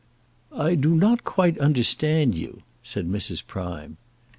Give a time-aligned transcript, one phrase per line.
[0.51, 3.45] "I do not quite understand you," said Mrs.
[3.45, 3.97] Prime.